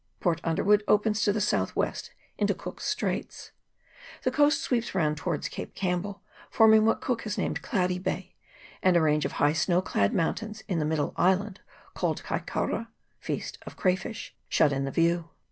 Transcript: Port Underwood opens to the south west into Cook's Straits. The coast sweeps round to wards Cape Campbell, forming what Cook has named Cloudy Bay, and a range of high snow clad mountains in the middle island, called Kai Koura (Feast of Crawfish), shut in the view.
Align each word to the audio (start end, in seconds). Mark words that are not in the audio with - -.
Port 0.19 0.41
Underwood 0.43 0.83
opens 0.87 1.21
to 1.21 1.31
the 1.31 1.39
south 1.39 1.75
west 1.75 2.09
into 2.39 2.55
Cook's 2.55 2.85
Straits. 2.85 3.51
The 4.23 4.31
coast 4.31 4.59
sweeps 4.63 4.95
round 4.95 5.17
to 5.17 5.25
wards 5.25 5.47
Cape 5.47 5.75
Campbell, 5.75 6.23
forming 6.49 6.85
what 6.87 7.01
Cook 7.01 7.21
has 7.21 7.37
named 7.37 7.61
Cloudy 7.61 7.99
Bay, 7.99 8.33
and 8.81 8.97
a 8.97 9.01
range 9.01 9.25
of 9.25 9.33
high 9.33 9.53
snow 9.53 9.79
clad 9.79 10.11
mountains 10.11 10.63
in 10.67 10.79
the 10.79 10.85
middle 10.85 11.13
island, 11.17 11.61
called 11.93 12.23
Kai 12.23 12.39
Koura 12.39 12.87
(Feast 13.19 13.59
of 13.67 13.77
Crawfish), 13.77 14.35
shut 14.49 14.73
in 14.73 14.85
the 14.85 14.89
view. 14.91 15.29